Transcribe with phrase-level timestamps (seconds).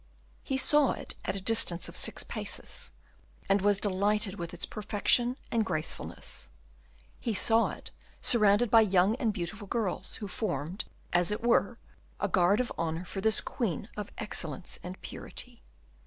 [0.41, 2.89] He saw it at the distance of six paces,
[3.47, 6.49] and was delighted with its perfection and gracefulness;
[7.19, 11.77] he saw it surrounded by young and beautiful girls, who formed, as it were,
[12.19, 15.61] a guard of honour for this queen of excellence and purity.